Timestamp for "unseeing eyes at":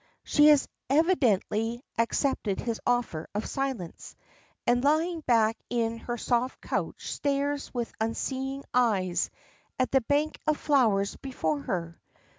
8.01-9.91